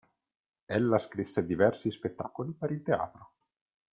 [0.65, 3.33] Ella scrisse diversi spettacoli per il teatro.